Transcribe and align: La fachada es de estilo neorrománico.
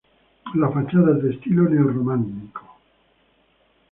La 0.55 0.67
fachada 0.71 1.15
es 1.15 1.23
de 1.23 1.29
estilo 1.35 1.69
neorrománico. 1.69 2.63